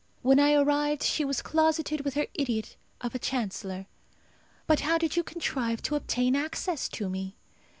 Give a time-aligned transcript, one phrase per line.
[0.23, 3.85] When I arrived she was closeted with her idiot of a Chancellor.
[4.65, 7.35] But how did you contrive to obtain access to me?